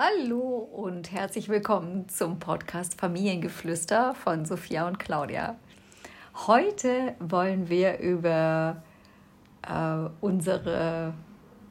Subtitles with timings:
[0.00, 5.56] Hallo und herzlich willkommen zum Podcast Familiengeflüster von Sophia und Claudia.
[6.46, 8.80] Heute wollen wir über
[9.68, 11.14] äh, unsere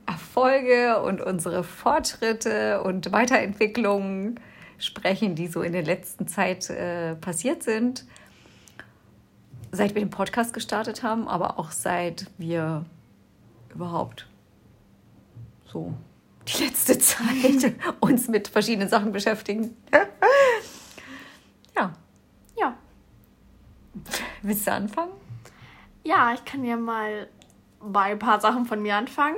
[0.05, 4.41] Erfolge und unsere Fortschritte und Weiterentwicklungen
[4.77, 8.03] sprechen, die so in der letzten Zeit äh, passiert sind,
[9.71, 12.83] seit wir den Podcast gestartet haben, aber auch seit wir
[13.73, 14.27] überhaupt
[15.71, 15.93] so
[16.47, 19.75] die letzte Zeit uns mit verschiedenen Sachen beschäftigen.
[21.75, 21.93] ja.
[22.57, 22.77] Ja.
[24.41, 25.11] Willst du anfangen?
[26.03, 27.27] Ja, ich kann ja mal
[27.79, 29.37] bei ein paar Sachen von mir anfangen.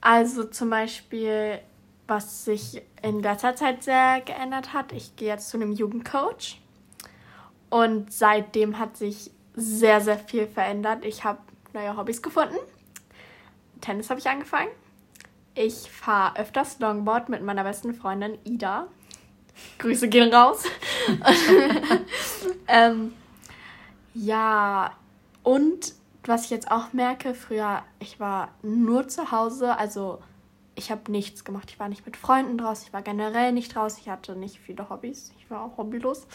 [0.00, 1.60] Also zum Beispiel,
[2.06, 4.92] was sich in letzter Zeit sehr geändert hat.
[4.92, 6.60] Ich gehe jetzt zu einem Jugendcoach.
[7.70, 11.04] Und seitdem hat sich sehr, sehr viel verändert.
[11.04, 11.40] Ich habe
[11.74, 12.56] neue Hobbys gefunden.
[13.80, 14.70] Tennis habe ich angefangen.
[15.60, 18.86] Ich fahre öfters Longboard mit meiner besten Freundin Ida.
[19.78, 20.62] Grüße gehen raus.
[22.68, 23.12] ähm,
[24.14, 24.92] ja,
[25.42, 30.20] und was ich jetzt auch merke, früher, ich war nur zu Hause, also
[30.76, 31.72] ich habe nichts gemacht.
[31.72, 34.88] Ich war nicht mit Freunden draußen, ich war generell nicht draußen, ich hatte nicht viele
[34.88, 35.32] Hobbys.
[35.40, 36.28] Ich war auch hobbylos.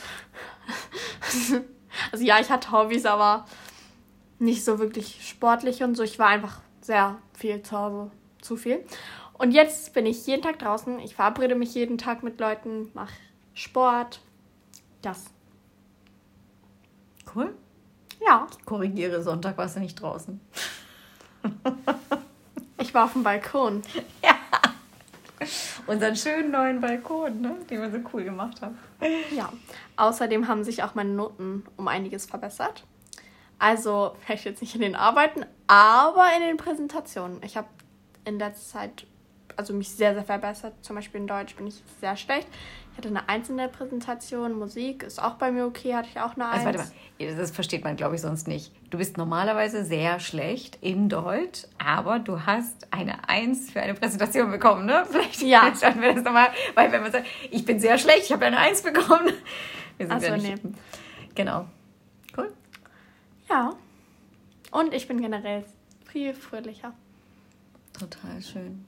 [2.11, 3.45] also ja, ich hatte Hobbys, aber
[4.39, 6.03] nicht so wirklich sportlich und so.
[6.03, 8.11] Ich war einfach sehr viel zu Hause
[8.43, 8.85] zu viel.
[9.33, 10.99] Und jetzt bin ich jeden Tag draußen.
[10.99, 13.13] Ich verabrede mich jeden Tag mit Leuten, mache
[13.53, 14.21] Sport.
[15.01, 15.25] Das.
[17.35, 17.53] Cool.
[18.25, 18.47] Ja.
[18.51, 20.39] Ich korrigiere, Sonntag warst du nicht draußen.
[22.77, 23.81] ich war auf dem Balkon.
[24.23, 24.35] Ja.
[25.87, 27.57] Unseren schönen neuen Balkon, ne?
[27.69, 28.77] den wir so cool gemacht haben.
[29.35, 29.51] Ja.
[29.97, 32.85] Außerdem haben sich auch meine Noten um einiges verbessert.
[33.59, 37.41] Also, vielleicht jetzt nicht in den Arbeiten, aber in den Präsentationen.
[37.43, 37.67] Ich habe
[38.25, 39.07] in letzter Zeit
[39.57, 40.73] also mich sehr, sehr verbessert.
[40.81, 42.47] Zum Beispiel in Deutsch bin ich sehr schlecht.
[42.91, 46.19] Ich hatte eine Eins in der Präsentation, Musik ist auch bei mir okay, hatte ich
[46.19, 46.65] auch eine Eins.
[46.65, 48.71] Also warte mal, das versteht man, glaube ich, sonst nicht.
[48.91, 54.51] Du bist normalerweise sehr schlecht in Deutsch, aber du hast eine Eins für eine Präsentation
[54.51, 55.05] bekommen, ne?
[55.09, 55.73] Vielleicht ja.
[55.81, 58.57] schauen wir das nochmal, weil wenn man sagt, ich bin sehr schlecht, ich habe eine
[58.57, 59.33] Eins bekommen.
[59.97, 60.71] Wir sind Ach so, ja nicht, nee.
[61.35, 61.67] Genau.
[62.35, 62.51] Cool.
[63.47, 63.73] Ja.
[64.71, 65.63] Und ich bin generell
[66.07, 66.93] viel fröhlicher.
[68.09, 68.85] Total schön.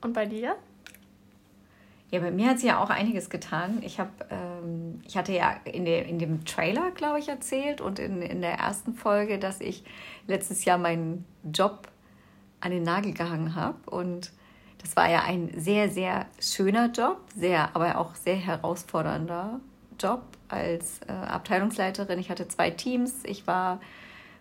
[0.00, 0.56] Und bei dir?
[2.10, 3.78] Ja, bei mir hat sie ja auch einiges getan.
[3.82, 7.98] Ich habe, ähm, ich hatte ja in, der, in dem Trailer, glaube ich, erzählt und
[7.98, 9.84] in, in der ersten Folge, dass ich
[10.26, 11.88] letztes Jahr meinen Job
[12.60, 13.78] an den Nagel gehangen habe.
[13.86, 14.32] Und
[14.78, 19.60] das war ja ein sehr, sehr schöner Job, sehr, aber auch sehr herausfordernder
[19.98, 22.18] Job als äh, Abteilungsleiterin.
[22.18, 23.24] Ich hatte zwei Teams.
[23.24, 23.80] Ich war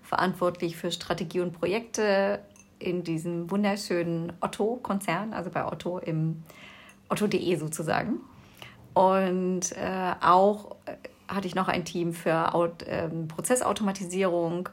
[0.01, 2.41] verantwortlich für Strategie und Projekte
[2.81, 6.43] in diesem wunderschönen Otto-Konzern, also bei Otto im
[7.09, 8.19] Otto.de sozusagen.
[8.93, 10.95] Und äh, auch äh,
[11.27, 14.69] hatte ich noch ein Team für Out, äh, Prozessautomatisierung.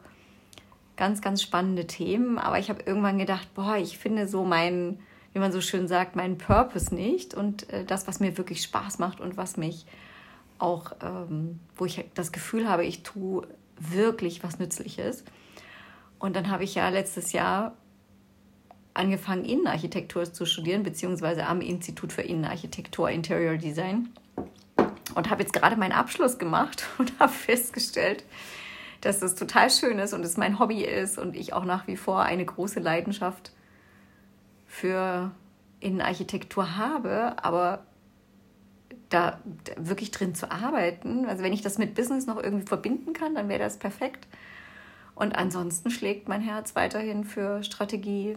[0.96, 2.38] Ganz, ganz spannende Themen.
[2.38, 4.98] Aber ich habe irgendwann gedacht, boah, ich finde so meinen,
[5.32, 7.34] wie man so schön sagt, meinen Purpose nicht.
[7.34, 9.86] Und äh, das, was mir wirklich Spaß macht und was mich
[10.58, 13.46] auch, ähm, wo ich das Gefühl habe, ich tue
[13.78, 15.24] wirklich was Nützliches.
[16.18, 17.76] Und dann habe ich ja letztes Jahr
[18.98, 24.10] angefangen, Innenarchitektur zu studieren, beziehungsweise am Institut für Innenarchitektur, Interior Design.
[25.14, 28.24] Und habe jetzt gerade meinen Abschluss gemacht und habe festgestellt,
[29.00, 31.96] dass das total schön ist und es mein Hobby ist und ich auch nach wie
[31.96, 33.52] vor eine große Leidenschaft
[34.66, 35.30] für
[35.80, 37.84] Innenarchitektur habe, aber
[39.08, 39.40] da
[39.76, 43.48] wirklich drin zu arbeiten, also wenn ich das mit Business noch irgendwie verbinden kann, dann
[43.48, 44.26] wäre das perfekt.
[45.14, 48.36] Und ansonsten schlägt mein Herz weiterhin für Strategie,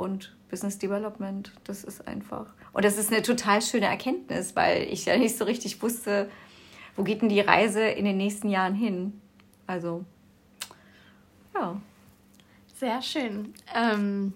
[0.00, 1.52] und Business Development.
[1.64, 2.46] Das ist einfach.
[2.72, 6.30] Und das ist eine total schöne Erkenntnis, weil ich ja nicht so richtig wusste,
[6.96, 9.20] wo geht denn die Reise in den nächsten Jahren hin.
[9.66, 10.04] Also,
[11.54, 11.80] ja.
[12.74, 13.54] Sehr schön.
[13.74, 14.32] Ähm,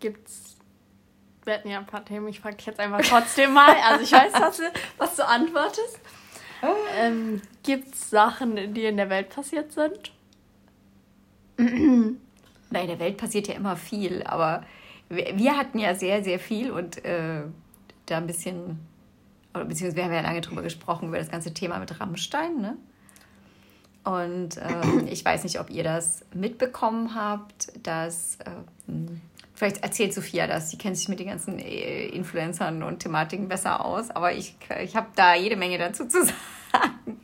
[0.00, 0.56] gibt's.
[1.44, 3.76] Wir hatten ja ein paar Themen, ich frage dich jetzt einfach trotzdem mal.
[3.84, 4.62] Also ich weiß, was du,
[4.98, 6.00] was du antwortest.
[6.98, 10.12] Ähm, Gibt es Sachen, die in der Welt passiert sind?
[11.56, 14.64] Na, in der Welt passiert ja immer viel, aber
[15.08, 17.42] wir hatten ja sehr, sehr viel und äh,
[18.06, 18.78] da ein bisschen,
[19.52, 22.76] beziehungsweise wir haben ja lange drüber gesprochen, über das ganze Thema mit Rammstein, ne?
[24.04, 28.38] Und ähm, ich weiß nicht, ob ihr das mitbekommen habt, dass,
[28.86, 29.20] ähm,
[29.52, 33.84] vielleicht erzählt Sophia das, sie kennt sich mit den ganzen äh, Influencern und Thematiken besser
[33.84, 36.24] aus, aber ich, ich habe da jede Menge dazu zu
[36.72, 37.20] sagen.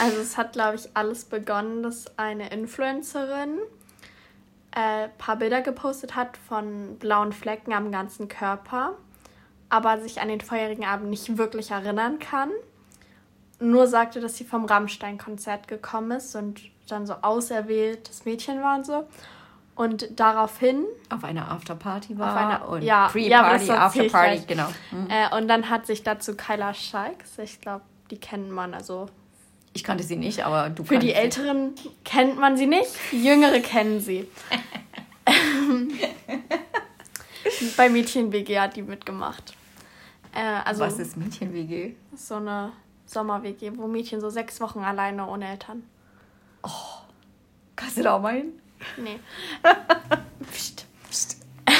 [0.00, 3.58] Also es hat, glaube ich, alles begonnen, dass eine Influencerin
[4.72, 8.94] ein äh, paar Bilder gepostet hat von blauen Flecken am ganzen Körper.
[9.72, 12.50] aber sich an den vorherigen Abend nicht wirklich erinnern kann.
[13.58, 18.84] Nur sagte, dass sie vom Rammstein-Konzert gekommen ist und dann so auserwähltes Mädchen war und
[18.84, 19.06] so.
[19.74, 20.84] Und daraufhin.
[21.08, 22.32] Auf einer Afterparty war.
[22.32, 24.68] Auf einer, und ja, Pre-Party, ja, Afterparty, genau.
[24.90, 25.08] Mhm.
[25.08, 29.06] Äh, und dann hat sich dazu Kyla Scheiks, ich glaube, die kennt man, also.
[29.74, 31.74] Ich kannte sie nicht, aber du Für die Älteren
[32.04, 34.28] kennt man sie nicht, die Jüngere kennen sie.
[37.76, 39.54] Bei Mädchen-WG hat die mitgemacht.
[40.34, 41.94] Äh, also Was ist Mädchen-WG?
[42.14, 42.72] So eine
[43.06, 45.84] Sommer-WG, wo Mädchen so sechs Wochen alleine ohne Eltern.
[46.62, 46.68] Oh,
[47.76, 48.52] kannst du da auch mal hin?
[48.96, 49.18] Nee.
[50.52, 50.86] Psst.
[51.08, 51.36] Psst.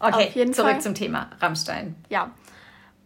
[0.00, 0.80] okay, zurück Fall.
[0.80, 1.96] zum Thema Rammstein.
[2.08, 2.30] Ja.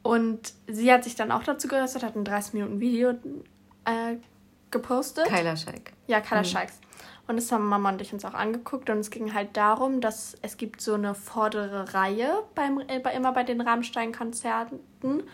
[0.08, 3.10] Und sie hat sich dann auch dazu geäußert, hat ein 30-Minuten-Video
[3.84, 4.16] äh,
[4.70, 5.26] gepostet.
[5.26, 5.93] Kyla Scheik.
[6.06, 6.44] Ja, Kyla mhm.
[6.46, 6.81] Scheiks.
[7.26, 8.88] Und das haben Mama und ich uns auch angeguckt.
[8.88, 13.32] Und es ging halt darum, dass es gibt so eine vordere Reihe beim, äh, immer
[13.32, 15.25] bei den Rammstein-Konzerten.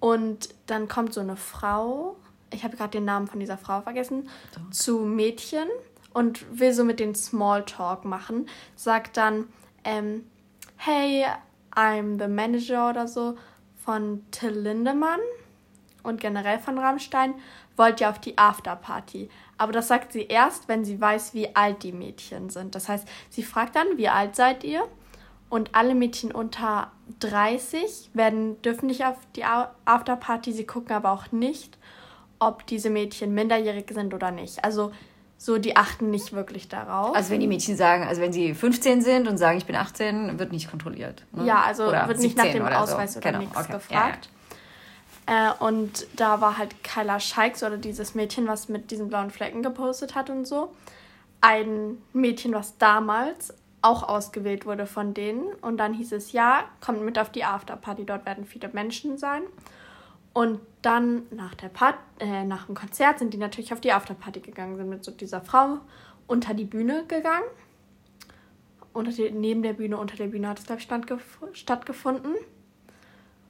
[0.00, 2.16] Und dann kommt so eine Frau,
[2.50, 4.60] ich habe gerade den Namen von dieser Frau vergessen, so.
[4.70, 5.68] zu Mädchen
[6.14, 8.48] und will so mit den Smalltalk machen.
[8.76, 9.48] Sagt dann,
[9.84, 10.24] ähm,
[10.78, 11.26] hey,
[11.74, 13.36] I'm the manager oder so
[13.86, 15.20] von Till Lindemann
[16.02, 17.34] und generell von Rammstein.
[17.76, 19.30] Wollt ihr auf die Afterparty?
[19.58, 22.74] Aber das sagt sie erst, wenn sie weiß, wie alt die Mädchen sind.
[22.74, 24.82] Das heißt, sie fragt dann, wie alt seid ihr?
[25.48, 26.90] Und alle Mädchen unter
[27.20, 30.52] 30 werden, dürfen nicht auf die Afterparty.
[30.52, 31.78] Sie gucken aber auch nicht,
[32.40, 34.64] ob diese Mädchen minderjährig sind oder nicht.
[34.64, 34.90] Also
[35.38, 37.14] so, die achten nicht wirklich darauf.
[37.14, 40.38] Also wenn die Mädchen sagen, also wenn sie 15 sind und sagen, ich bin 18,
[40.38, 41.24] wird nicht kontrolliert.
[41.32, 41.44] Ne?
[41.44, 43.18] Ja, also oder wird nicht nach dem oder Ausweis so.
[43.18, 43.40] oder genau.
[43.40, 43.72] nichts okay.
[43.72, 44.28] gefragt.
[45.28, 45.50] Ja, ja.
[45.50, 49.62] Äh, und da war halt Kyla Scheiks oder dieses Mädchen, was mit diesen blauen Flecken
[49.62, 50.72] gepostet hat und so.
[51.40, 53.52] Ein Mädchen, was damals
[53.82, 55.46] auch ausgewählt wurde von denen.
[55.60, 59.42] Und dann hieß es, ja, kommt mit auf die Afterparty, dort werden viele Menschen sein.
[60.36, 64.40] Und dann nach, der Part äh, nach dem Konzert sind die natürlich auf die Afterparty
[64.40, 65.78] gegangen, sind mit so dieser Frau
[66.26, 67.46] unter die Bühne gegangen.
[68.92, 72.34] Unter die, neben der Bühne, unter der Bühne hat es, glaube ich, stattgefunden.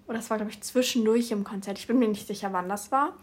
[0.07, 1.77] Oder es war, glaube ich, zwischendurch im Konzert.
[1.81, 3.15] Ich bin mir nicht sicher, wann das war.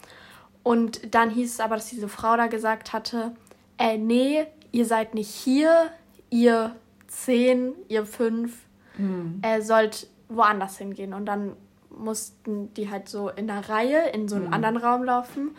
[0.62, 3.34] Und dann hieß es aber, dass diese Frau da gesagt hatte,
[3.78, 5.90] äh, nee, ihr seid nicht hier,
[6.30, 6.76] ihr
[7.08, 8.58] zehn, ihr fünf,
[8.98, 9.40] mhm.
[9.42, 11.14] äh, sollt woanders hingehen.
[11.14, 11.56] Und dann
[11.98, 14.54] mussten die halt so in der Reihe in so einen mhm.
[14.54, 15.52] anderen Raum laufen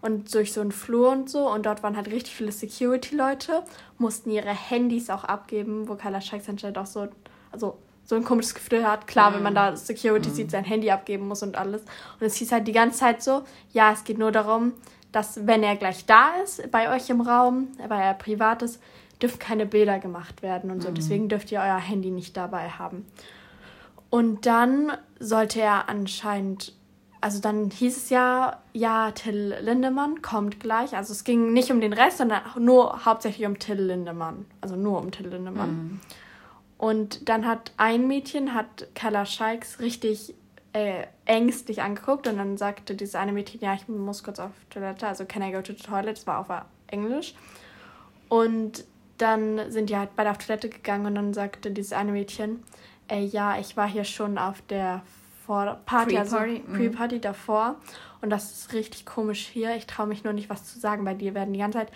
[0.00, 1.50] und durch so einen Flur und so.
[1.50, 3.62] Und dort waren halt richtig viele Security-Leute,
[3.98, 7.08] mussten ihre Handys auch abgeben, wo Carla Scheiks anscheinend auch so,
[7.52, 9.06] also so ein komisches Gefühl hat.
[9.06, 9.34] Klar, mhm.
[9.36, 10.34] wenn man da Security mhm.
[10.34, 11.82] sieht, sein Handy abgeben muss und alles.
[11.82, 14.72] Und es hieß halt die ganze Zeit so, ja, es geht nur darum,
[15.12, 18.80] dass wenn er gleich da ist, bei euch im Raum, weil er privat ist,
[19.20, 20.90] dürfen keine Bilder gemacht werden und so.
[20.90, 20.94] Mhm.
[20.94, 23.06] Deswegen dürft ihr euer Handy nicht dabei haben.
[24.10, 26.74] Und dann sollte er anscheinend,
[27.20, 30.96] also dann hieß es ja, ja, Till Lindemann kommt gleich.
[30.96, 34.46] Also es ging nicht um den Rest, sondern nur hauptsächlich um Till Lindemann.
[34.60, 35.70] Also nur um Till Lindemann.
[35.70, 36.00] Mhm.
[36.76, 40.34] Und dann hat ein Mädchen, hat Kella Scheiks richtig
[40.72, 45.06] äh, ängstlich angeguckt und dann sagte dieses eine Mädchen, ja, ich muss kurz auf Toilette,
[45.06, 46.16] also can I go to the toilet?
[46.16, 46.46] Das war auf
[46.86, 47.34] Englisch.
[48.28, 48.84] Und
[49.18, 52.62] dann sind die halt beide auf Toilette gegangen und dann sagte dieses eine Mädchen,
[53.10, 55.02] ey, ja, ich war hier schon auf der
[55.44, 57.20] Vor Party, also Pre-Party also Pre-Party mhm.
[57.20, 57.74] davor
[58.20, 59.74] und das ist richtig komisch hier.
[59.76, 61.92] Ich traue mich nur nicht, was zu sagen, bei dir werden die ganze Zeit,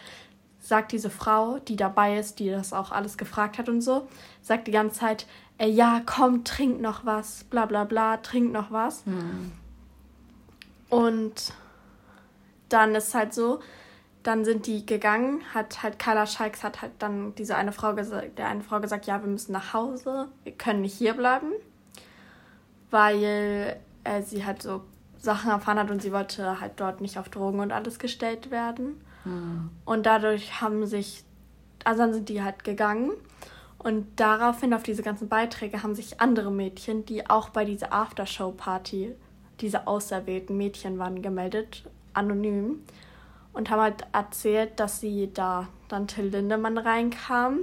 [0.61, 4.09] sagt diese Frau, die dabei ist, die das auch alles gefragt hat und so,
[4.43, 5.27] sagt die ganze Zeit,
[5.59, 9.07] ey, ja, komm, trink noch was, bla bla bla, trink noch was.
[9.07, 9.53] Mhm.
[10.89, 11.53] Und
[12.69, 13.61] dann ist halt so,
[14.25, 18.39] dann sind die gegangen, hat halt Kyla Scheiks hat halt dann diese eine Frau gesagt,
[18.39, 21.53] der eine Frau gesagt, ja, wir müssen nach Hause, wir können nicht hier bleiben,
[22.91, 24.83] weil äh, sie halt so
[25.19, 29.01] Sachen erfahren hat und sie wollte halt dort nicht auf Drogen und alles gestellt werden.
[29.25, 29.71] Mhm.
[29.85, 31.23] Und dadurch haben sich,
[31.85, 33.13] also dann sind die halt gegangen.
[33.79, 39.15] Und daraufhin, auf diese ganzen Beiträge, haben sich andere Mädchen, die auch bei dieser Aftershow-Party,
[39.61, 42.81] diese auserwählten Mädchen waren, gemeldet, anonym
[43.55, 47.61] und haben halt erzählt, dass sie da dann Till Lindemann reinkam,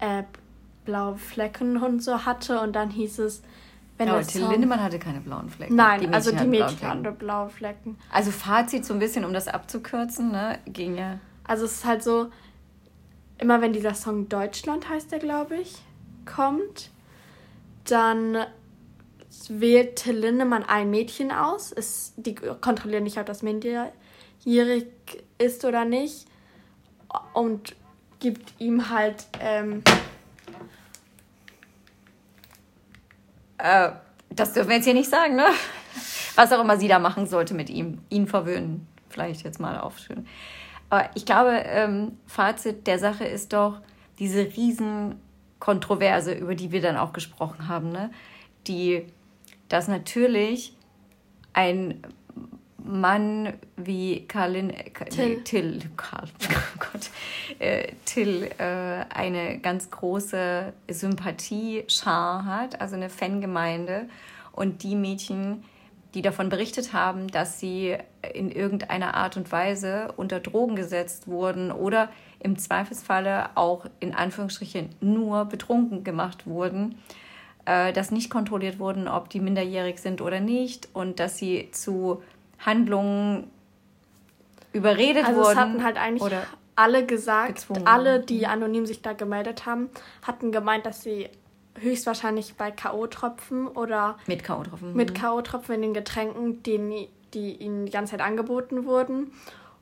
[0.00, 0.24] äh,
[0.84, 3.42] blaue Flecken und so hatte und dann hieß es,
[3.98, 5.76] wenn ja, aber Till Lindemann hatte keine blauen Flecken.
[5.76, 7.96] Nein, die also die Mädchen hatten blaue Flecken.
[8.10, 11.18] Also Fazit so ein bisschen, um das abzukürzen, ne, ging ja.
[11.44, 12.30] Also es ist halt so,
[13.38, 15.82] immer wenn dieser Song Deutschland heißt der, glaube ich,
[16.24, 16.90] kommt,
[17.84, 18.38] dann
[19.48, 21.72] wählt Till Lindemann ein Mädchen aus.
[21.72, 23.88] Es, die kontrollieren nicht, ob das Mädchen
[24.44, 24.86] gierig
[25.38, 26.26] ist oder nicht
[27.34, 27.74] und
[28.20, 29.82] gibt ihm halt ähm,
[33.62, 33.92] Äh,
[34.30, 35.46] das dürfen wir jetzt hier nicht sagen, ne?
[36.34, 38.00] Was auch immer sie da machen sollte mit ihm.
[38.08, 38.88] Ihn verwöhnen.
[39.08, 40.26] Vielleicht jetzt mal aufschön.
[40.90, 43.80] Aber ich glaube, ähm, Fazit der Sache ist doch
[44.18, 48.10] diese Riesenkontroverse, über die wir dann auch gesprochen haben, ne?
[48.66, 49.06] Die,
[49.68, 50.74] dass natürlich
[51.52, 52.02] ein
[52.84, 57.10] Mann wie Karlin, äh, Till, nee, Till, Karl, oh Gott,
[57.58, 64.08] äh, Till äh, eine ganz große Sympathie-Schar hat, also eine Fangemeinde.
[64.52, 65.64] Und die Mädchen,
[66.14, 67.96] die davon berichtet haben, dass sie
[68.34, 72.10] in irgendeiner Art und Weise unter Drogen gesetzt wurden oder
[72.40, 76.96] im Zweifelsfalle auch in Anführungsstrichen nur betrunken gemacht wurden,
[77.64, 82.22] äh, dass nicht kontrolliert wurden, ob die minderjährig sind oder nicht und dass sie zu
[82.64, 83.50] Handlungen
[84.72, 85.50] überredet also wurden.
[85.50, 86.42] Es hatten halt eigentlich oder
[86.74, 87.86] alle gesagt, gezwungen.
[87.86, 89.90] alle, die anonym sich da gemeldet haben,
[90.22, 91.28] hatten gemeint, dass sie
[91.78, 95.14] höchstwahrscheinlich bei K.O.-Tropfen oder mit K.O.-Tropfen mit mhm.
[95.14, 99.32] K.O.-Tropfen in den Getränken, die, die ihnen die ganze Zeit angeboten wurden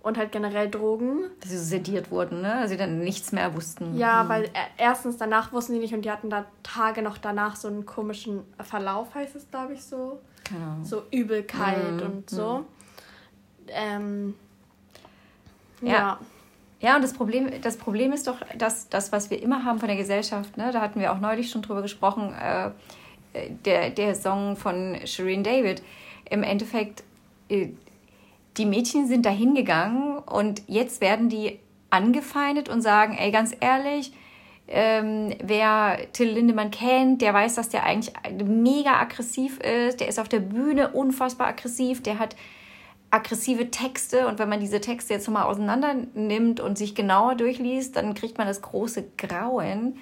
[0.02, 1.24] und halt generell Drogen.
[1.40, 2.54] Dass sie sediert wurden, ne?
[2.54, 3.96] Also sie dann nichts mehr wussten.
[3.96, 4.28] Ja, mhm.
[4.28, 7.68] weil äh, erstens danach wussten sie nicht und die hatten da Tage noch danach so
[7.68, 10.20] einen komischen Verlauf, heißt es, glaube ich, so.
[10.50, 10.84] Genau.
[10.84, 12.02] So Übelkeit mhm.
[12.02, 12.58] und so.
[12.58, 12.64] Mhm.
[13.68, 14.34] Ähm,
[15.82, 15.92] ja.
[15.92, 16.20] ja.
[16.82, 19.88] Ja, und das Problem, das Problem ist doch, dass das, was wir immer haben von
[19.88, 22.70] der Gesellschaft, ne, da hatten wir auch neulich schon drüber gesprochen, äh,
[23.66, 25.82] der, der Song von Shireen David,
[26.30, 27.04] im Endeffekt,
[27.50, 27.68] äh,
[28.56, 31.58] die Mädchen sind da hingegangen und jetzt werden die
[31.90, 34.12] angefeindet und sagen, ey, ganz ehrlich,
[34.70, 40.00] ähm, wer Till Lindemann kennt, der weiß, dass der eigentlich mega aggressiv ist.
[40.00, 42.02] Der ist auf der Bühne unfassbar aggressiv.
[42.02, 42.36] Der hat
[43.10, 47.96] aggressive Texte und wenn man diese Texte jetzt nochmal auseinander nimmt und sich genauer durchliest,
[47.96, 49.98] dann kriegt man das große Grauen.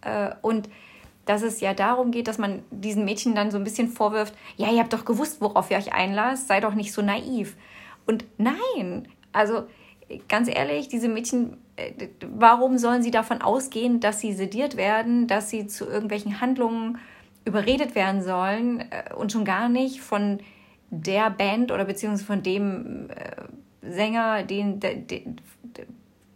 [0.00, 0.68] Äh, und
[1.26, 4.68] dass es ja darum geht, dass man diesen Mädchen dann so ein bisschen vorwirft, ja,
[4.70, 7.56] ihr habt doch gewusst, worauf ihr euch einlasst, sei doch nicht so naiv.
[8.06, 9.62] Und nein, also
[10.28, 15.50] ganz ehrlich, diese Mädchen, äh, warum sollen sie davon ausgehen, dass sie sediert werden, dass
[15.50, 16.98] sie zu irgendwelchen Handlungen
[17.44, 20.38] überredet werden sollen äh, und schon gar nicht von
[20.90, 25.22] der Band oder beziehungsweise von dem äh, Sänger, den, de, de,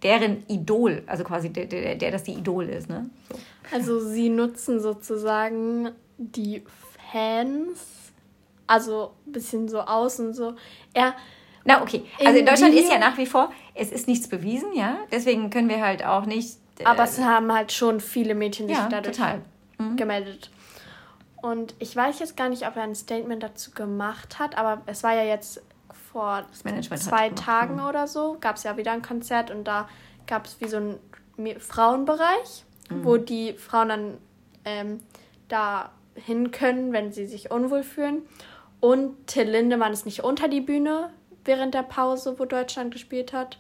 [0.03, 2.89] deren Idol, also quasi der, der, der das die Idol ist.
[2.89, 3.11] Ne?
[3.31, 3.39] So.
[3.73, 6.63] Also sie nutzen sozusagen die
[7.11, 8.13] Fans,
[8.67, 10.55] also ein bisschen so aus und so.
[10.93, 11.15] Er,
[11.65, 12.05] na, okay.
[12.25, 14.99] Also in Deutschland ist ja nach wie vor, es ist nichts bewiesen, ja.
[15.11, 16.59] Deswegen können wir halt auch nicht.
[16.79, 19.41] Äh, aber es haben halt schon viele Mädchen sich ja, dadurch total.
[19.79, 19.97] Mhm.
[19.97, 20.51] gemeldet.
[21.41, 25.03] Und ich weiß jetzt gar nicht, ob er ein Statement dazu gemacht hat, aber es
[25.03, 25.63] war ja jetzt
[26.11, 27.87] vor zwei Tagen mhm.
[27.87, 29.89] oder so, gab es ja wieder ein Konzert und da
[30.27, 30.99] gab es wie so einen
[31.59, 33.05] Frauenbereich, mhm.
[33.05, 34.19] wo die Frauen dann
[34.65, 35.01] ähm,
[35.49, 38.23] da hin können, wenn sie sich unwohl fühlen.
[38.81, 41.11] Und Till Lindemann ist nicht unter die Bühne
[41.45, 43.59] während der Pause, wo Deutschland gespielt hat,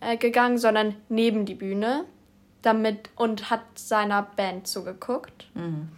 [0.00, 2.04] äh, gegangen, sondern neben die Bühne
[2.62, 5.46] damit und hat seiner Band zugeguckt.
[5.54, 5.88] Mhm.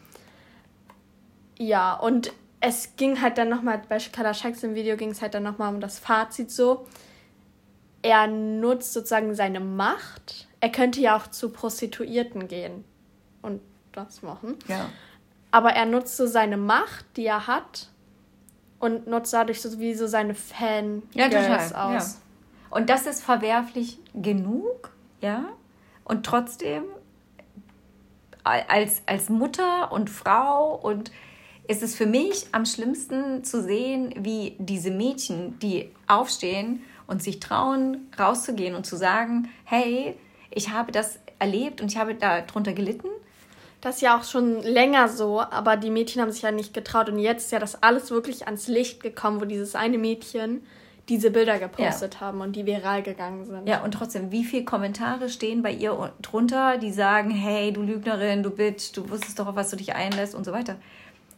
[1.58, 5.42] Ja, und es ging halt dann nochmal, bei Kalaschaks im Video ging es halt dann
[5.42, 6.86] nochmal um das Fazit so.
[8.02, 10.48] Er nutzt sozusagen seine Macht.
[10.60, 12.84] Er könnte ja auch zu Prostituierten gehen
[13.42, 13.60] und
[13.92, 14.56] das machen.
[14.68, 14.88] Ja.
[15.50, 17.88] Aber er nutzt so seine Macht, die er hat,
[18.78, 21.60] und nutzt dadurch so wie so seine Fan ja, total.
[21.60, 21.72] aus.
[21.72, 22.04] Ja.
[22.70, 25.44] Und das ist verwerflich genug, ja.
[26.04, 26.84] Und trotzdem
[28.44, 31.10] als, als Mutter und Frau und
[31.66, 37.40] ist es für mich am schlimmsten zu sehen, wie diese Mädchen, die aufstehen und sich
[37.40, 40.16] trauen, rauszugehen und zu sagen, hey,
[40.50, 43.08] ich habe das erlebt und ich habe darunter gelitten.
[43.80, 47.08] Das ist ja auch schon länger so, aber die Mädchen haben sich ja nicht getraut.
[47.08, 50.62] Und jetzt ist ja das alles wirklich ans Licht gekommen, wo dieses eine Mädchen
[51.08, 52.20] diese Bilder gepostet ja.
[52.20, 53.66] haben und die viral gegangen sind.
[53.66, 58.42] Ja, und trotzdem, wie viele Kommentare stehen bei ihr drunter, die sagen, hey, du Lügnerin,
[58.42, 60.76] du Bitch, du wusstest doch, auf was du dich einlässt und so weiter.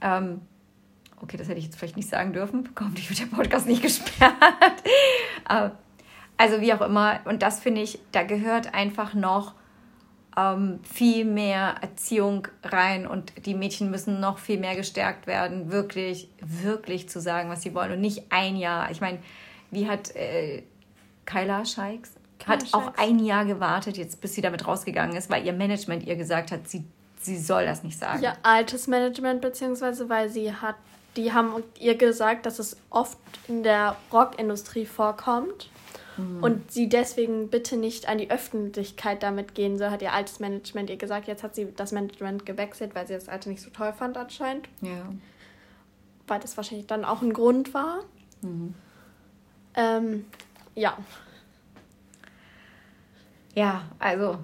[0.01, 0.41] Ähm,
[1.23, 2.69] okay, das hätte ich jetzt vielleicht nicht sagen dürfen.
[2.79, 4.35] Hoffentlich wird der Podcast nicht gesperrt.
[5.49, 5.71] äh,
[6.37, 7.21] also wie auch immer.
[7.27, 9.55] Und das finde ich, da gehört einfach noch
[10.41, 16.29] ähm, viel mehr Erziehung rein und die Mädchen müssen noch viel mehr gestärkt werden, wirklich,
[16.41, 18.91] wirklich zu sagen, was sie wollen und nicht ein Jahr.
[18.91, 19.19] Ich meine,
[19.71, 20.63] wie hat äh,
[21.27, 22.13] Kyla Scheiks
[22.47, 26.17] hat auch ein Jahr gewartet, jetzt bis sie damit rausgegangen ist, weil ihr Management ihr
[26.17, 26.85] gesagt hat, sie
[27.21, 28.23] sie soll das nicht sagen.
[28.23, 30.77] Ja, altes Management, beziehungsweise weil sie hat,
[31.17, 33.19] die haben ihr gesagt, dass es oft
[33.49, 35.71] in der Rockindustrie vorkommt
[36.21, 36.43] Mhm.
[36.43, 40.91] Und sie deswegen bitte nicht an die Öffentlichkeit damit gehen soll, hat ihr altes Management
[40.91, 41.27] ihr gesagt.
[41.27, 44.69] Jetzt hat sie das Management gewechselt, weil sie das alte nicht so toll fand anscheinend.
[44.81, 45.13] Ja.
[46.27, 48.05] Weil das wahrscheinlich dann auch ein Grund war.
[48.43, 48.75] Mhm.
[49.75, 50.25] Ähm,
[50.75, 50.97] ja.
[53.55, 54.39] Ja, also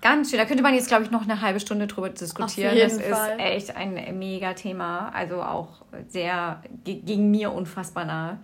[0.00, 0.38] ganz schön.
[0.38, 2.76] Da könnte man jetzt, glaube ich, noch eine halbe Stunde drüber diskutieren.
[2.78, 3.38] das Fall.
[3.38, 5.10] ist echt ein mega Thema.
[5.10, 8.38] Also auch sehr gegen mir unfassbar nahe.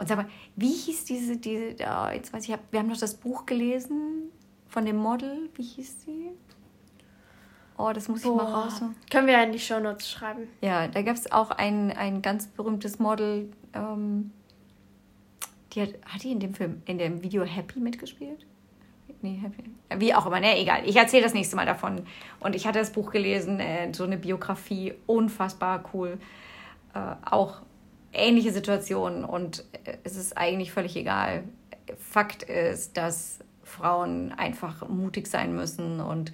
[0.00, 0.26] Und sag mal,
[0.56, 4.30] wie hieß diese, diese, oh, jetzt weiß ich, wir haben doch das Buch gelesen
[4.66, 5.50] von dem Model.
[5.56, 6.30] Wie hieß sie?
[7.76, 8.80] Oh, das muss ich mal raus.
[9.10, 10.48] Können wir ja in die Show Notes schreiben.
[10.62, 13.52] Ja, da gab es auch ein, ein ganz berühmtes Model.
[13.74, 14.30] Ähm,
[15.74, 18.46] die hat, hat die in dem Film, in dem Video Happy mitgespielt?
[19.20, 19.64] Nee, Happy.
[20.00, 20.80] Wie auch immer, ne, egal.
[20.88, 22.06] Ich erzähle das nächste Mal davon.
[22.38, 26.18] Und ich hatte das Buch gelesen, äh, so eine Biografie, unfassbar cool.
[26.94, 27.60] Äh, auch
[28.12, 31.44] ähnliche Situationen und äh, es ist eigentlich völlig egal.
[31.98, 36.32] Fakt ist, dass Frauen einfach mutig sein müssen und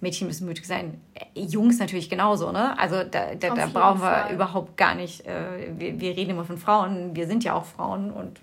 [0.00, 1.00] Mädchen müssen mutig sein.
[1.34, 2.78] Jungs natürlich genauso, ne?
[2.78, 4.34] Also da, da, da brauchen wir Fall.
[4.34, 5.26] überhaupt gar nicht.
[5.26, 8.40] Äh, wir, wir reden immer von Frauen, wir sind ja auch Frauen und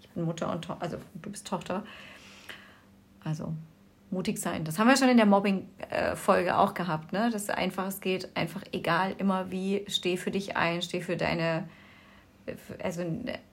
[0.00, 1.82] ich bin Mutter und also du bist Tochter.
[3.24, 3.52] Also
[4.10, 4.64] mutig sein.
[4.64, 7.30] Das haben wir schon in der Mobbing-Folge auch gehabt, ne?
[7.30, 11.68] Dass einfach es geht, einfach egal, immer wie, steh für dich ein, steh für deine
[12.82, 13.02] also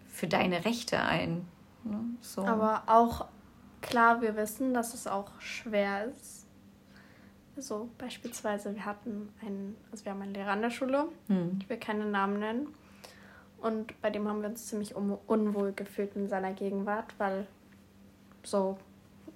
[0.08, 1.48] für deine Rechte ein.
[1.84, 2.00] Ne?
[2.22, 2.46] So.
[2.46, 3.26] Aber auch
[3.82, 6.46] klar, wir wissen, dass es auch schwer ist.
[7.56, 11.60] Also beispielsweise, wir hatten einen, also wir haben einen Lehrer an der Schule, hm.
[11.62, 12.68] ich will keine Namen nennen.
[13.58, 17.48] Und bei dem haben wir uns ziemlich unwohl gefühlt in seiner Gegenwart, weil
[18.44, 18.78] so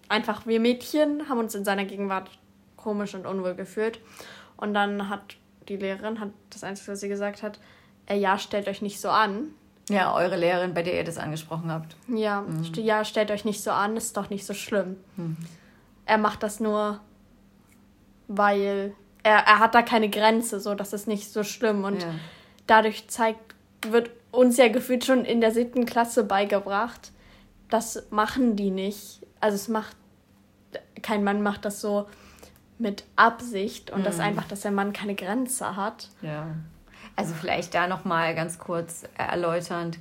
[0.09, 2.29] einfach wir Mädchen haben uns in seiner Gegenwart
[2.75, 4.01] komisch und unwohl gefühlt.
[4.57, 5.37] Und dann hat
[5.69, 7.59] die Lehrerin, hat das Einzige, was sie gesagt hat,
[8.09, 9.51] äh, ja, stellt euch nicht so an.
[9.89, 11.95] Ja, eure Lehrerin, bei der ihr das angesprochen habt.
[12.07, 12.73] Ja, mhm.
[12.75, 14.97] ja, stellt euch nicht so an, ist doch nicht so schlimm.
[15.15, 15.37] Mhm.
[16.05, 16.99] Er macht das nur,
[18.27, 21.83] weil er, er hat da keine Grenze, so, das ist nicht so schlimm.
[21.83, 22.09] Und ja.
[22.67, 23.55] dadurch zeigt,
[23.87, 27.11] wird uns ja gefühlt schon in der siebten Klasse beigebracht,
[27.69, 29.21] das machen die nicht.
[29.39, 29.95] Also es macht,
[31.01, 32.07] kein Mann macht das so
[32.77, 34.03] mit Absicht und mhm.
[34.05, 36.09] das einfach, dass der Mann keine Grenze hat.
[36.21, 36.47] Ja.
[37.19, 39.99] Also vielleicht da nochmal ganz kurz erläuternd.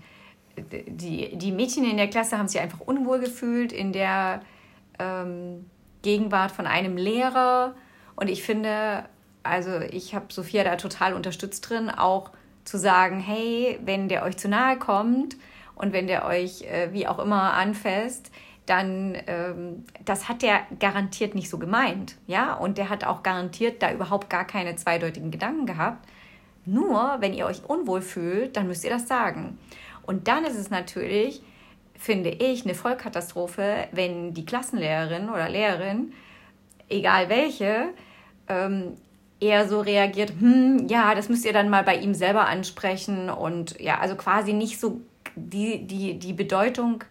[0.56, 4.40] Die, die Mädchen in der Klasse haben sich einfach unwohl gefühlt in der
[5.00, 5.68] ähm,
[6.02, 7.74] Gegenwart von einem Lehrer.
[8.14, 9.04] Und ich finde,
[9.42, 12.30] also ich habe Sophia da total unterstützt drin, auch
[12.62, 15.36] zu sagen, hey, wenn der euch zu nahe kommt
[15.74, 18.30] und wenn der euch äh, wie auch immer anfasst,
[18.66, 23.82] dann ähm, das hat der garantiert nicht so gemeint, ja, und der hat auch garantiert
[23.82, 26.06] da überhaupt gar keine zweideutigen Gedanken gehabt,
[26.72, 29.58] nur wenn ihr euch unwohl fühlt, dann müsst ihr das sagen.
[30.02, 31.42] Und dann ist es natürlich,
[31.96, 36.12] finde ich, eine Vollkatastrophe, wenn die Klassenlehrerin oder Lehrerin,
[36.88, 37.88] egal welche,
[38.48, 38.94] ähm,
[39.40, 43.78] eher so reagiert, hm, ja, das müsst ihr dann mal bei ihm selber ansprechen und
[43.80, 45.00] ja, also quasi nicht so
[45.36, 47.04] die, die, die Bedeutung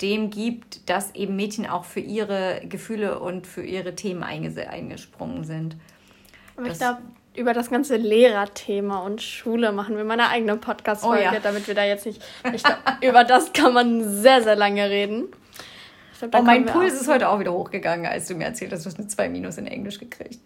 [0.00, 5.76] dem gibt, dass eben Mädchen auch für ihre Gefühle und für ihre Themen eingesprungen sind.
[6.56, 7.02] Aber das, ich glaube,
[7.40, 11.40] über das ganze Lehrerthema und Schule machen wir meine eigene Podcast-Folge, oh ja.
[11.40, 12.22] damit wir da jetzt nicht.
[12.52, 15.28] Ich glaub, über das kann man sehr, sehr lange reden.
[16.18, 18.90] Glaub, oh, mein Puls ist heute auch wieder hochgegangen, als du mir erzählt hast, du
[18.90, 20.38] hast eine 2 Minus in Englisch gekriegt.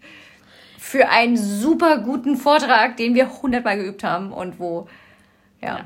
[0.79, 4.87] Für einen super guten Vortrag, den wir hundertmal geübt haben und wo,
[5.61, 5.79] ja.
[5.79, 5.85] ja.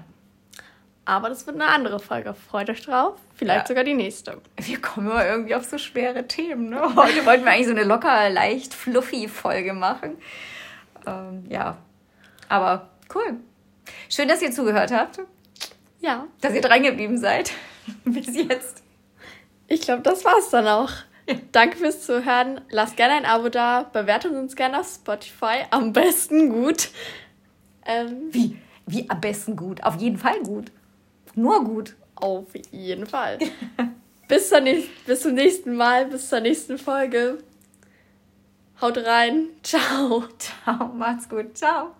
[1.05, 2.35] Aber das wird eine andere Folge.
[2.35, 3.15] Freut euch drauf.
[3.33, 3.67] Vielleicht ja.
[3.67, 4.37] sogar die nächste.
[4.57, 6.69] Wir kommen immer irgendwie auf so schwere Themen.
[6.69, 6.81] Ne?
[6.95, 10.17] Heute wollten wir eigentlich so eine locker, leicht, fluffy Folge machen
[11.05, 11.77] ähm, ja,
[12.47, 13.37] aber cool.
[14.09, 15.19] Schön, dass ihr zugehört habt.
[16.01, 16.27] Ja.
[16.41, 17.51] Dass ihr dran geblieben seid.
[18.05, 18.83] Bis jetzt.
[19.67, 20.91] Ich glaube, das war's dann auch.
[21.51, 22.61] Danke fürs Zuhören.
[22.71, 23.83] Lasst gerne ein Abo da.
[23.83, 25.65] Bewertet uns gerne auf Spotify.
[25.69, 26.89] Am besten gut.
[27.85, 28.57] Ähm, Wie?
[28.87, 29.83] Wie am besten gut?
[29.83, 30.71] Auf jeden Fall gut.
[31.35, 31.95] Nur gut.
[32.15, 33.37] Auf jeden Fall.
[34.27, 37.37] bis, nächsten, bis zum nächsten Mal, bis zur nächsten Folge.
[38.81, 39.49] Haut rein.
[39.63, 40.23] Ciao.
[40.37, 40.87] Ciao.
[40.87, 41.57] Macht's gut.
[41.57, 41.98] Ciao.